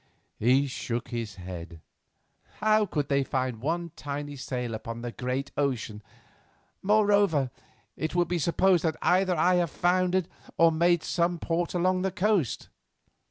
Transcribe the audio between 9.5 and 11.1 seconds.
have foundered or made